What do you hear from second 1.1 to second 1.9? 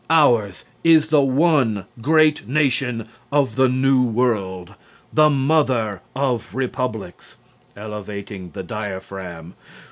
one